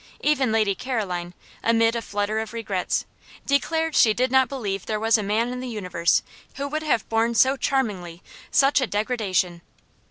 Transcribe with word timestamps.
Even 0.21 0.51
Lady 0.51 0.73
Caroline, 0.73 1.35
amid 1.63 1.95
a 1.95 2.01
flutter 2.01 2.39
of 2.39 2.53
regrets, 2.53 3.05
declared 3.45 3.95
she 3.95 4.15
did 4.15 4.31
not 4.31 4.49
believe 4.49 4.87
there 4.87 4.99
was 4.99 5.15
a 5.15 5.21
man 5.21 5.49
in 5.49 5.59
the 5.59 5.67
universe 5.69 6.23
who 6.55 6.67
would 6.67 6.81
have 6.81 7.07
borne 7.07 7.35
so 7.35 7.55
charmingly 7.55 8.23
such 8.49 8.81
a 8.81 8.87
"degradation." 8.87 9.61